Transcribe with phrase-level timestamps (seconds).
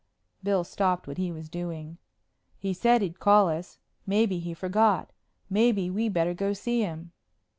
[0.41, 1.99] Bill stopped what he was doing.
[2.57, 3.77] "He said he'd call us.
[4.07, 5.11] Maybe he forgot.
[5.47, 7.11] Maybe we better go see him."